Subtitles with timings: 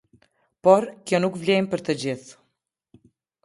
[0.63, 3.07] Por, kjo nuk vlen për të gjithë.